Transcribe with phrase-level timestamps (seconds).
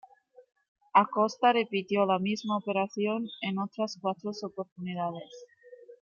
[0.95, 5.29] Acosta repitió la misma operación en otras cuatro oportunidades.